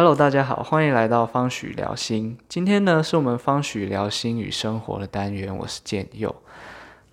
[0.00, 2.38] Hello，大家好，欢迎来到方许聊心。
[2.48, 6.34] 今天呢，是我们方许聊心与生活的单元，我是建佑。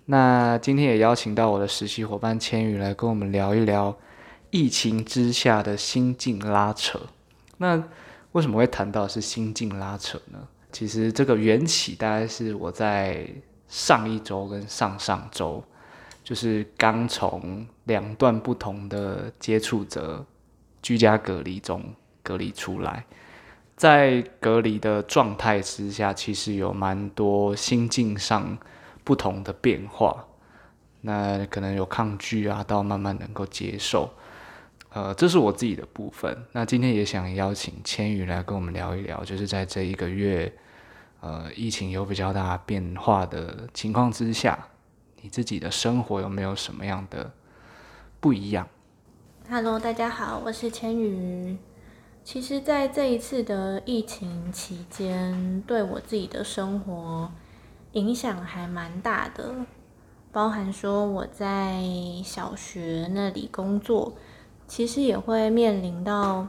[0.06, 3.94] 那今天也邀请到我的实习伙伴千羽来跟我们聊一聊
[4.48, 6.98] 疫情之下的心境拉扯。
[7.58, 7.84] 那
[8.32, 10.38] 为什么会谈到是心境拉扯呢？
[10.72, 13.28] 其实这个缘起大概是我在
[13.68, 15.62] 上一周跟上上周，
[16.24, 20.24] 就是刚从两段不同的接触者
[20.80, 21.84] 居家隔离中。
[22.28, 23.06] 隔离出来，
[23.74, 28.58] 在隔离的状态之下，其实有蛮多心境上
[29.02, 30.26] 不同的变化。
[31.00, 34.10] 那可能有抗拒啊，到慢慢能够接受。
[34.90, 36.44] 呃，这是我自己的部分。
[36.52, 40.52] 那今天也想邀请千羽来跟我们聊一聊，就是在这一个月，
[41.20, 44.68] 呃，疫情有比较大变化的情况之下，
[45.22, 47.32] 你自己的生活有没有什么样的
[48.20, 48.68] 不一样
[49.48, 51.56] ？Hello，大家好，我是千羽。
[52.30, 57.32] 其实，在这一次的疫情期间，对我自己的生活
[57.92, 59.54] 影响还蛮大的，
[60.30, 61.82] 包含说我在
[62.22, 64.12] 小学那里工作，
[64.66, 66.48] 其实也会面临到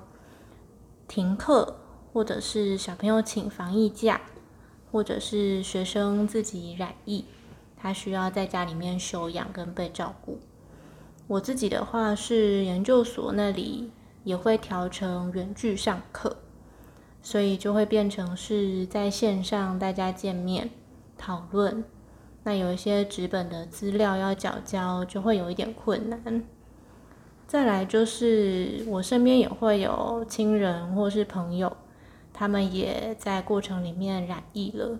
[1.07, 1.77] 停课，
[2.11, 4.19] 或者是小朋友请防疫假，
[4.91, 7.23] 或者是学生自己染疫，
[7.77, 10.39] 他需要在家里面休养跟被照顾。
[11.27, 13.91] 我自己的话是研究所那里。
[14.29, 16.37] 也会调成远距上课，
[17.19, 20.69] 所以就会变成是在线上大家见面
[21.17, 21.83] 讨论。
[22.43, 26.43] 那有一些纸本的资料要缴交，就会有一点困难。
[27.47, 31.75] 再来就是我身边也会有亲人或是朋友，
[32.31, 34.99] 他们也在过程里面染疫了，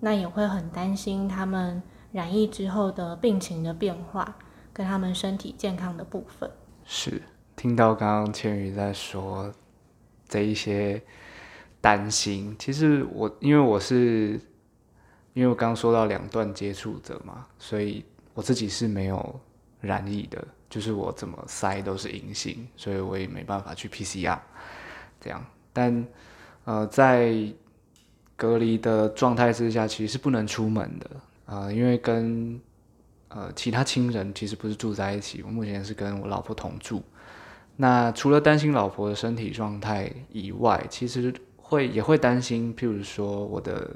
[0.00, 4.38] 那也会很担心他们染疫之后的病情的变化，
[4.72, 6.50] 跟他们身体健康的部分。
[6.86, 7.20] 是。
[7.62, 9.48] 听到刚刚千羽在说
[10.28, 11.00] 这一些
[11.80, 14.30] 担心，其实我因为我是
[15.32, 19.40] 因为我刚刚说到两段接触者嘛，所以我自己是没有
[19.80, 24.40] 染疫的，就是我怎么筛都是阴性，所以我也没办法去 PCR
[25.20, 25.46] 这样。
[25.72, 26.04] 但
[26.64, 27.32] 呃，在
[28.34, 31.10] 隔离的状态之下，其实是不能出门的
[31.46, 32.60] 呃，因为跟
[33.28, 37.00] 呃其他亲人其实不是住在一起，我目前是跟我老婆同住。
[37.76, 43.90] 那除了担心老婆的身体状态以外，其实会也会担心，譬如说我的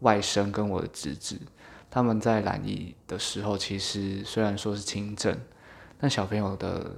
[0.00, 1.38] 外甥跟我的侄子，
[1.90, 5.36] 他们在染疫的时候，其实虽然说是轻症，
[5.98, 6.94] 但小朋友的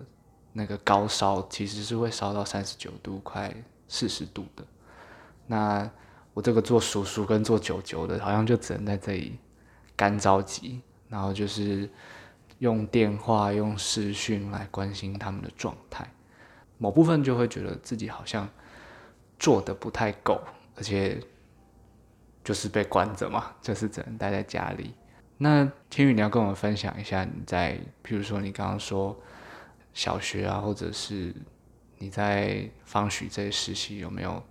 [0.53, 3.55] 那个高烧其实是会烧到三十九度，快
[3.87, 4.65] 四十度的。
[5.47, 5.88] 那
[6.34, 9.38] 我这个做叔叔跟做舅舅的，好像就只能在这里
[9.94, 11.88] 干着急，然后就是。
[12.64, 16.10] 用电话、用视讯来关心他们的状态，
[16.78, 18.48] 某部分就会觉得自己好像
[19.38, 20.41] 做的不太够，
[20.75, 21.20] 而且
[22.42, 24.94] 就是被关着嘛， 就是只能待在家里。
[25.36, 29.14] 那天宇，你要跟我们分享一下你在，譬如说你刚刚说
[29.92, 31.34] 小学啊，或者是
[31.98, 34.42] 你在方许这实习，有没有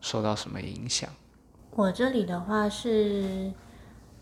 [0.00, 1.10] 受到什么影响？
[1.72, 3.52] 我这里的话是。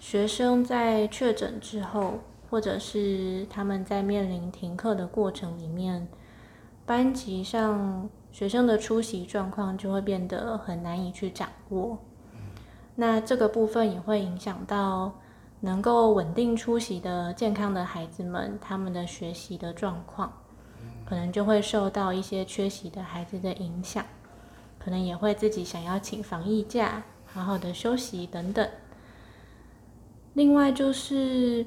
[0.07, 2.19] 学生在确诊之后，
[2.51, 6.07] 或者是他们在面临停课的过程里面，
[6.85, 11.97] 班级上学生的出席状况就会变得很难以去掌握。
[12.97, 15.11] 那这个部分也会影响到
[15.61, 20.31] 能够稳定出席的健康的孩子们，他们的学习的状况，
[21.07, 24.05] 可能就会受到一些缺席的孩子的影响，
[24.79, 28.69] 可能也会自己想要请防疫假，好好的休息等等。
[30.35, 31.65] 另外就是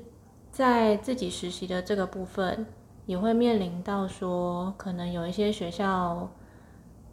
[0.52, 2.66] 在自己实习的这个部分，
[3.06, 6.30] 也会面临到说，可能有一些学校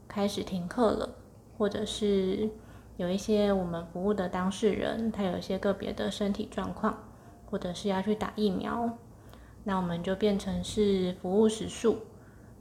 [0.09, 1.09] 开始停课了，
[1.57, 2.51] 或者是
[2.97, 6.99] 有一些我们服务的当事人，他有一些个别的身体状况，
[7.47, 8.99] 或者是要去打疫苗，
[9.63, 11.99] 那我们就变成是服务时数，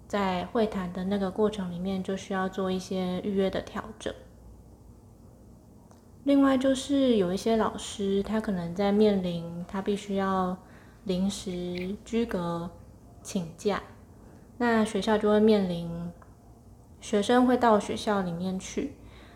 [0.08, 4.14] 在会谈的那个过程里面，就需要做一些预约的调整。
[6.24, 10.58] 另外就是有一些老师，他可能在面临他必须要
[11.04, 12.70] 临时居隔
[13.22, 13.84] 请假，
[14.58, 15.90] 那学校就会面临
[17.02, 18.94] 学生会到学校里面去，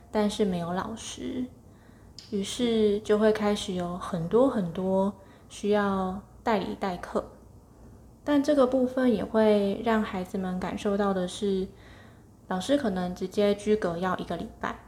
[0.10, 1.46] 但是没有老师，
[2.32, 5.14] 于是就会开始有很多很多
[5.50, 7.32] 需要代理代课，
[8.24, 11.68] 但这个部分也会让孩子们感受到的是，
[12.48, 14.87] 老师可能直接居隔要一个礼拜。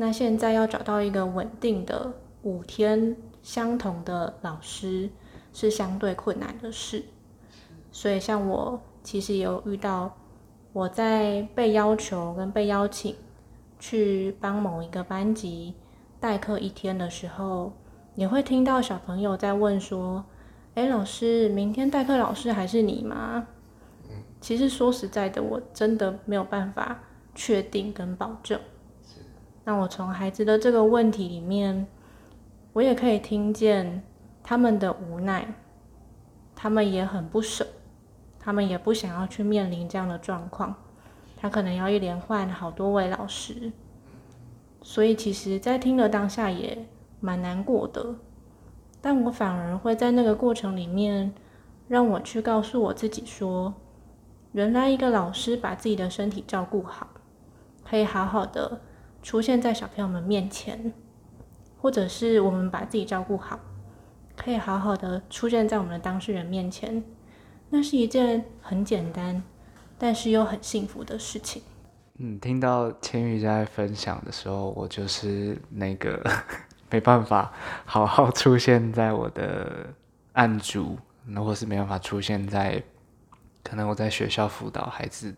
[0.00, 2.12] 那现在要找到一个稳定的
[2.42, 5.10] 五天相同的老师
[5.52, 7.02] 是相对困难的事，
[7.90, 10.16] 所以像我其实也有遇到，
[10.72, 13.16] 我在被要求跟被邀请
[13.80, 15.74] 去帮某一个班级
[16.20, 17.72] 代课一天的时候，
[18.14, 20.24] 也会听到小朋友在问说
[20.76, 23.48] ：“哎，老师，明天代课老师还是你吗？”
[24.40, 27.00] 其实说实在的，我真的没有办法
[27.34, 28.60] 确定跟保证。
[29.68, 31.86] 那我从孩子的这个问题里面，
[32.72, 34.02] 我也可以听见
[34.42, 35.46] 他们的无奈，
[36.56, 37.66] 他们也很不舍，
[38.38, 40.74] 他们也不想要去面临这样的状况。
[41.36, 43.70] 他可能要一连换好多位老师，
[44.80, 46.86] 所以其实，在听的当下也
[47.20, 48.14] 蛮难过的。
[49.02, 51.34] 但我反而会在那个过程里面，
[51.88, 53.74] 让我去告诉我自己说。
[54.52, 57.08] 原来一个老师把自己的身体照顾好，
[57.84, 58.80] 可以好好的
[59.22, 60.92] 出现在小朋友们面前，
[61.80, 63.58] 或者是我们把自己照顾好，
[64.36, 67.02] 可以好好的出现在我们的当事人面前，
[67.70, 69.42] 那是一件很简单，
[69.98, 71.62] 但是又很幸福的事情。
[72.18, 76.22] 嗯，听到千羽在分享的时候，我就是那个
[76.90, 77.52] 没办法
[77.84, 79.86] 好好出现在我的
[80.32, 82.82] 案主，那或是没办法出现在。
[83.64, 85.34] 可能我在学校辅导孩子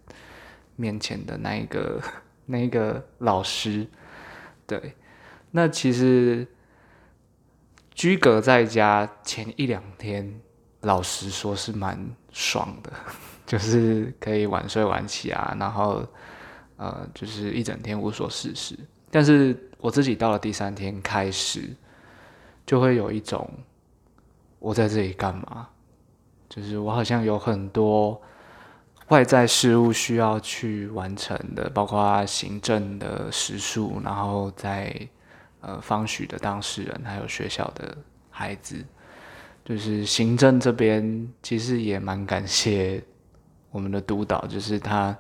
[0.77, 2.01] 面前的那一个
[2.51, 3.87] 那个老师，
[4.67, 4.97] 对，
[5.53, 6.47] 那其实
[7.95, 10.41] 居隔在家前一两天，
[10.81, 12.93] 老实说是蛮爽的，
[13.47, 16.05] 就是可以晚睡晚起啊，然后
[16.77, 18.79] 呃，就是一整天无所事事。
[19.11, 21.75] 但是我自己到了第三天开始，
[22.67, 23.49] 就会有一种
[24.59, 25.69] 我在这里干嘛？
[26.49, 28.21] 就是我好像有很多
[29.11, 35.09] 外在事务需要去完成的，包括行政的时数，然后在
[35.61, 37.97] 呃方许的当事人，还有学校的
[38.31, 38.85] 孩子，
[39.65, 43.03] 就是行政这边其实也蛮感谢
[43.73, 45.17] 我们的督导，就是他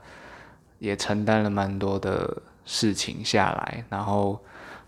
[0.79, 4.41] 也承担了蛮多的事情下来，然后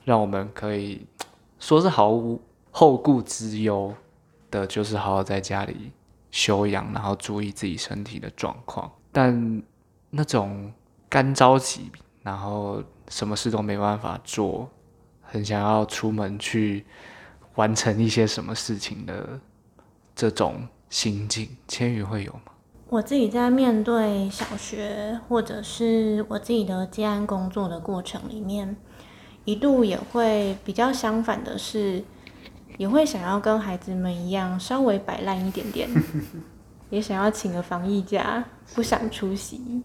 [0.04, 1.04] 让我们可以
[1.58, 2.40] 说是毫无
[2.70, 3.92] 后顾之忧
[4.48, 5.90] 的，就是好好在家里。
[6.32, 8.90] 休养，然后注意自己身体的状况。
[9.12, 9.62] 但
[10.10, 10.72] 那种
[11.08, 11.92] 干着急，
[12.22, 14.68] 然后什么事都没办法做，
[15.20, 16.84] 很想要出门去
[17.54, 19.38] 完成一些什么事情的
[20.16, 22.52] 这种心境，千羽会有吗？
[22.88, 28.74] 我自己在面对小学或者是我自己的接案工作的过程里面，
[29.44, 32.02] 一度也会比较相反的是。
[32.78, 35.88] 也会想要跟孩子们一样稍微摆烂一点点，
[36.90, 39.82] 也想要请个防疫假，不想出席，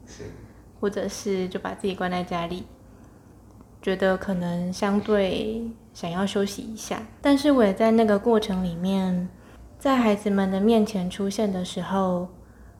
[0.79, 2.63] 或者是就把自己关在家里，
[3.81, 5.61] 觉得可能相对
[5.93, 7.01] 想要休息一下。
[7.21, 9.29] 但是我也在那个过程里面，
[9.77, 12.27] 在孩子们的面前出现的时候，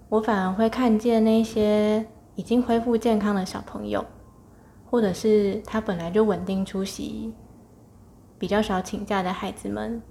[0.10, 2.06] 我反而会看见那些
[2.36, 4.04] 已经恢复健康的小朋友，
[4.90, 7.34] 或者是他本来就稳定出席。
[8.40, 10.02] 比较少请假的孩子们，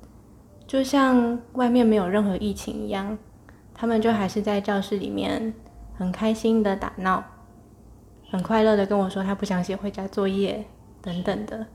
[0.66, 3.16] 就像外面没有任何疫情一样，
[3.72, 5.54] 他们就还是在教室里面
[5.96, 7.22] 很开心的打闹，
[8.30, 10.64] 很快乐的跟我说他不想写回家作业
[11.00, 11.66] 等等的，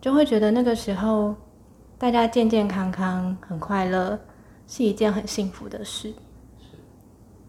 [0.00, 1.34] 就会觉得那个时候
[1.98, 4.18] 大家健健康康、很快乐
[4.66, 6.14] 是一件很幸福的事，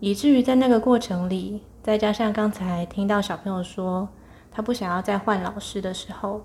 [0.02, 4.10] 以至于在那个过程里，再加上刚才听到小朋友说
[4.52, 6.44] 他不想要再换老师的时候。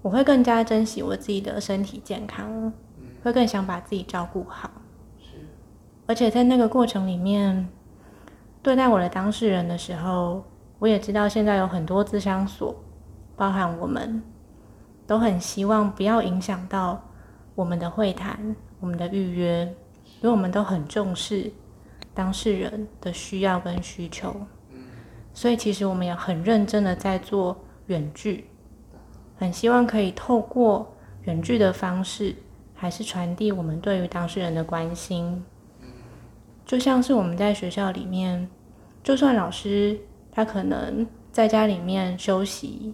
[0.00, 2.72] 我会更加珍惜我自己的身体健康，
[3.22, 4.70] 会更想把自己照顾好。
[6.06, 7.68] 而且在那个过程里面，
[8.62, 10.44] 对待我的当事人的时候，
[10.78, 12.74] 我也知道现在有很多自商所，
[13.36, 14.22] 包含我们，
[15.06, 17.02] 都很希望不要影响到
[17.54, 19.64] 我们的会谈、我们的预约，
[20.20, 21.52] 因为我们都很重视
[22.14, 24.34] 当事人的需要跟需求。
[25.34, 28.46] 所以其实我们也很认真的在做远距。
[29.38, 32.34] 很希望可以透过远距的方式，
[32.74, 35.44] 还是传递我们对于当事人的关心。
[36.66, 38.48] 就像是我们在学校里面，
[39.02, 39.98] 就算老师
[40.30, 42.92] 他可能在家里面休息，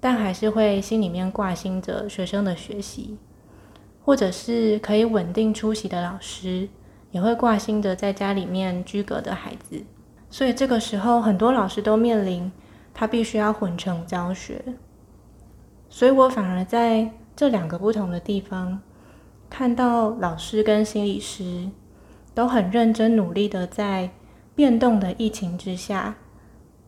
[0.00, 3.16] 但还是会心里面挂心着学生的学习，
[4.04, 6.68] 或者是可以稳定出席的老师，
[7.10, 9.84] 也会挂心着在家里面居隔的孩子。
[10.30, 12.50] 所以这个时候，很多老师都面临
[12.92, 14.60] 他必须要混成教学。
[15.94, 18.80] 所以我反而在这两个不同的地方，
[19.48, 21.70] 看到老师跟心理师
[22.34, 24.10] 都很认真努力的在
[24.56, 26.16] 变动的疫情之下，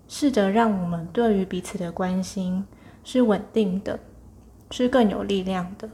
[0.09, 2.67] 试着让我们对于彼此的关心
[3.05, 4.01] 是稳定的，
[4.73, 5.89] 是更有力量的。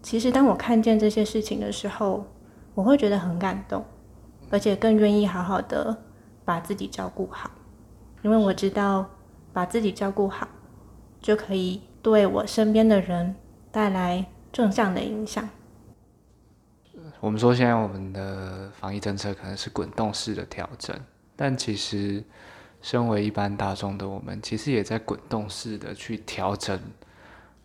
[0.00, 2.24] 其实当我看见这些事情的时候，
[2.76, 3.84] 我会觉得很感动，
[4.48, 6.04] 而且更愿意好好的
[6.44, 7.50] 把自己照顾好。
[8.22, 9.06] 因为我知道
[9.52, 10.46] 把自己照顾好，
[11.20, 13.34] 就可以对我身边的人
[13.72, 15.48] 带来正向的影响。
[17.18, 20.96] 我们说现在我们的防疫政策可能是滚动式的调整，
[21.34, 22.22] 但其实
[22.80, 26.80] 身为一般大众的我们，其实也在滚动式的去调整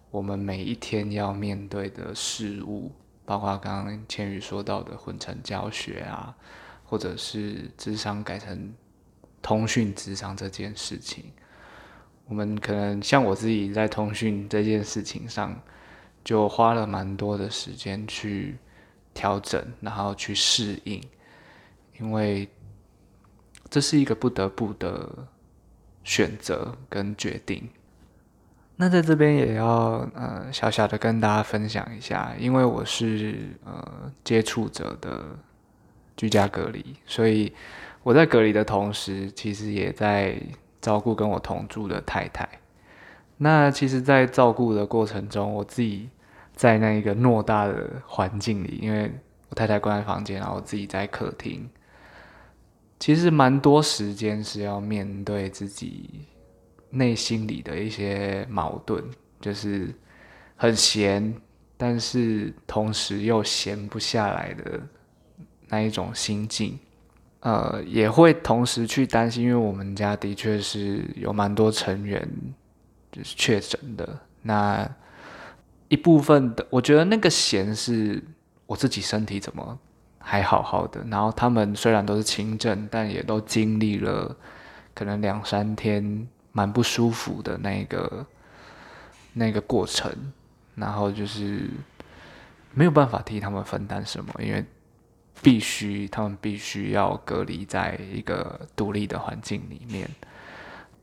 [0.09, 2.91] 我们每一天要面对的事物，
[3.23, 6.35] 包括刚刚千羽说到的混成教学啊，
[6.83, 8.73] 或者是智商改成
[9.39, 11.25] 通讯智商这件事情，
[12.31, 15.61] 我们可能像我自己在通讯这件事情上，
[16.23, 18.57] 就花了蛮多的时间去。
[19.13, 21.03] 调整，然后去适应，
[21.99, 22.47] 因为
[23.69, 25.27] 这是一个不得不的
[26.05, 27.67] 选择跟决定。
[28.77, 35.37] 那在这边也要呃小小的跟大家分享一下，因为我是呃接触者的
[36.15, 37.51] 居家隔离，所以
[38.03, 40.41] 我在隔离的同时，其实也在
[40.81, 42.47] 照顾跟我同住的太太。
[43.37, 46.09] 那其实，在照顾的过程中，我自己。
[46.53, 49.11] 在那一个偌大的环境里，因为
[49.49, 51.67] 我太太关在房间，然后我自己在客厅，
[52.99, 56.27] 其实蛮多时间是要面对自己
[56.91, 59.03] 内心里的一些矛盾，
[59.39, 59.91] 就是
[60.55, 61.33] 很闲，
[61.77, 64.79] 但是同时又闲不下来的
[65.67, 66.77] 那一种心境。
[67.41, 72.27] 呃，也会同时去担心，因为我们家的确是有蛮多成员
[73.11, 74.89] 就是确诊的，那。
[75.91, 78.23] 一部分的，我觉得那个闲是
[78.65, 79.77] 我自己身体怎么
[80.19, 84.33] 还好好的，然后他们虽然都是轻症，但也都经历了
[84.93, 88.25] 可能两三天蛮不舒服的那个
[89.33, 90.09] 那个过程，
[90.75, 91.69] 然后就是
[92.73, 94.63] 没有办法替他们分担什么，因为
[95.41, 100.09] 必须他们必须要隔离在一个独立的环境里面，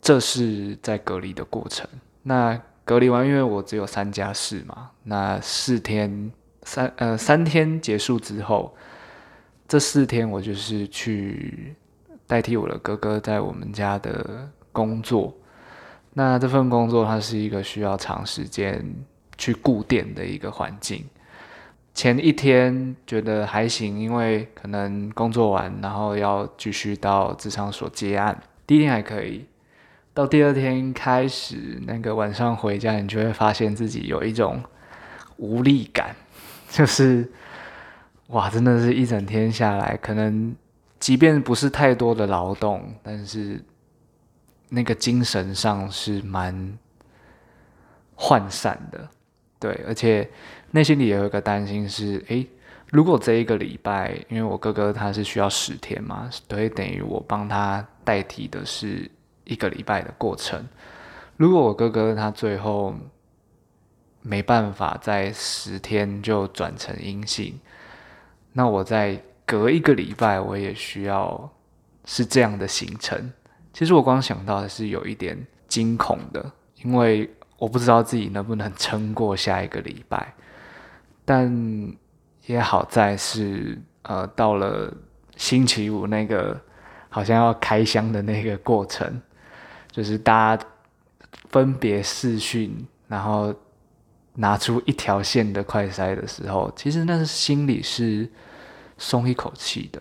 [0.01, 1.89] 这是在隔离的过程，
[2.23, 2.61] 那。
[2.89, 8.75] 隔离完，因为我只有三加四嘛，那四天三呃三天结束之后，
[9.69, 11.77] 这四天我就是去
[12.27, 15.37] 代替我的哥哥在我们家的工作。
[16.15, 18.83] 那这份工作它是一个需要长时间
[19.37, 21.05] 去固定的一个环境。
[21.99, 29.45] 前一天觉得还行，因为可能工作完，然后要继续到职场所接案，第一天还可以。
[30.15, 34.63] 到第二天开始，那个晚上回家，你就会发现自己有一种
[35.39, 36.15] 无力感，
[36.71, 37.29] 就是
[38.29, 40.55] 哇，真的是一整天下来，可能
[41.01, 43.61] 即便不是太多的劳动，但是
[44.69, 46.79] 那个精神上是蛮
[48.17, 49.09] 涣散的，
[49.59, 50.31] 对，而且
[50.71, 52.47] 内心里也有一个担心是，诶，
[52.91, 59.11] 如果这一个礼拜，因为我哥哥他是需要十天嘛，所以等于我帮他代替的是。
[59.51, 60.63] 一个礼拜的过程，
[61.39, 62.95] 如果我哥哥他最后
[64.21, 67.59] 没办法在十天就转成阴性，
[68.53, 71.51] 那我在隔一个礼拜，我也需要
[72.05, 73.33] 是这样的行程。
[73.73, 75.35] 其实我光想到的是有一点
[75.67, 80.35] 惊恐的，因为我不知道自己能不能撑过下一个礼拜。
[81.29, 81.95] 但
[82.47, 84.91] 也好在是，呃，到了
[85.37, 86.59] 星期五那个
[87.11, 89.21] 好像要开箱的那个过程。
[89.93, 90.65] 就是大家
[91.51, 93.55] 分别试训，然后
[94.33, 98.27] 拿出一条线的快筛的时候，其实那是心里是
[98.97, 100.01] 松一口气的。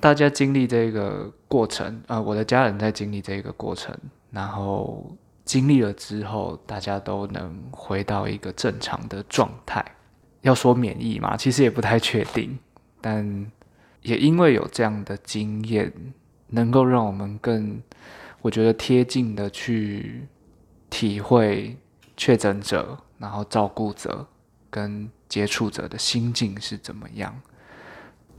[0.00, 3.94] 大家经历这个过程，呃，我的家人在经历这个过程，
[4.30, 5.14] 然后
[5.44, 9.84] 经历了之后，大家都能回到一个正常的状态。
[10.42, 12.58] 要说免疫嘛，其实也不太确定，
[13.00, 13.50] 但
[14.02, 15.92] 也因为有这样的经验，
[16.48, 17.80] 能够让我们更。
[18.40, 20.26] 我觉得贴近的去
[20.90, 21.76] 体会
[22.16, 24.26] 确诊者，然后照顾者
[24.68, 27.40] 跟接触者的心境是怎么样。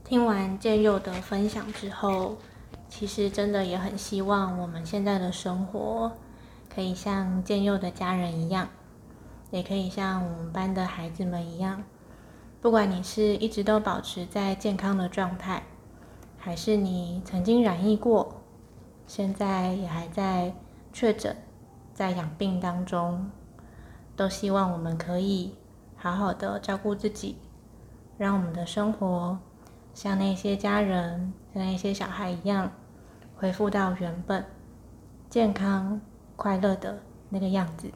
[0.04, 2.36] 听完建佑的分享之后，
[2.86, 6.12] 其实真的也很希望我们现在的生活
[6.74, 8.68] 可以像建佑的家人一样，
[9.50, 11.82] 也可以像我们班的孩子们一样。
[12.64, 15.62] 不管你是一直都保持在健康的状态，
[16.38, 18.40] 还是你曾经染疫过。
[19.06, 20.50] 现在也还在
[20.90, 21.36] 确诊、
[21.92, 23.30] 在养病当中，
[24.16, 25.54] 都希望我们可以
[25.94, 27.36] 好好的照顾自己，
[28.16, 29.38] 让我们的生活
[29.92, 32.72] 像那些家人、像那些小孩一样，
[33.36, 34.42] 恢复到原本
[35.28, 36.00] 健康、
[36.34, 37.90] 快乐的那个样子。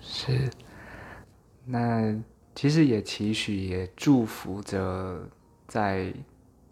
[0.00, 0.48] 是，
[1.64, 2.16] 那
[2.54, 5.28] 其实也期许、也祝福着
[5.66, 6.12] 在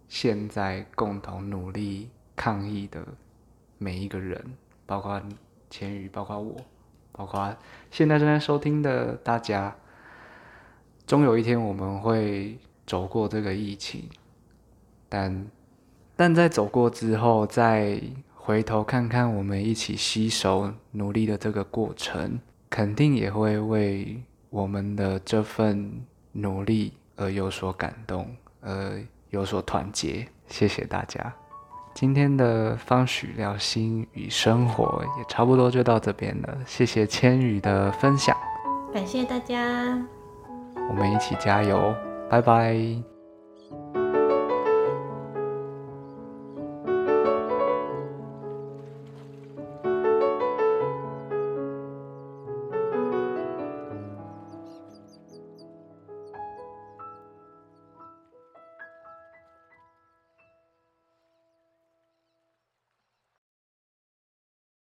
[0.09, 3.05] 现在共同努力抗疫的。
[3.83, 4.39] 每一个人，
[4.85, 5.19] 包括
[5.71, 6.55] 千羽，包括我，
[7.13, 7.57] 包括
[7.91, 9.75] 现在正在收听的大家，
[11.07, 14.07] 终有一天我们会走过这个疫情，
[15.09, 15.47] 但
[16.15, 17.99] 但在走过之后，再
[18.35, 28.29] 回头看看我们一起携手努力的这个过程，肯定也会为我们的这份努力而有所感动，
[28.61, 30.27] 而有所团结。
[30.49, 31.33] 谢谢大家。
[31.95, 38.37] 今天的方许聊心与生活也差不多就到这边了，谢谢千羽的分享，
[38.95, 39.99] 感谢大家，
[40.89, 41.95] 我们一起加油，
[42.29, 43.20] 拜拜。